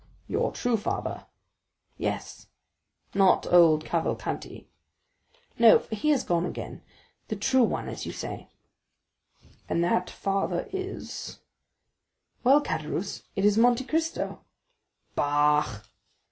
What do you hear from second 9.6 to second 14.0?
"And that father is——" "Well, Caderousse, it is Monte